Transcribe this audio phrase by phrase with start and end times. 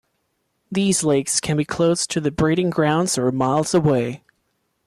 [0.71, 4.23] These lakes can be close to the breeding grounds or miles away.